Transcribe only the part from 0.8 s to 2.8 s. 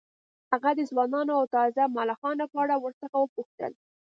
ځوانو او تازه ملخانو په اړه